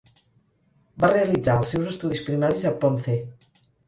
Va 1.03 1.09
realitzar 1.11 1.57
els 1.61 1.73
seus 1.75 1.91
estudis 1.91 2.23
primaris 2.31 2.65
a 2.71 2.73
Ponce. 2.85 3.15